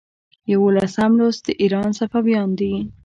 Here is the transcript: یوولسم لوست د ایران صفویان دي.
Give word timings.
یوولسم 0.53 1.11
لوست 1.19 1.41
د 1.45 1.49
ایران 1.61 1.89
صفویان 1.99 2.49
دي. 2.59 2.73